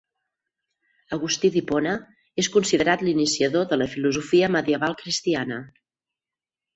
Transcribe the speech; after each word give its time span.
Agustí 1.17 1.49
d'Hipona 1.55 1.91
és 2.43 2.49
considerat 2.55 3.03
l'iniciador 3.07 3.67
de 3.73 3.79
la 3.81 3.89
filosofia 3.91 4.49
medieval 4.57 4.97
cristiana. 5.03 5.59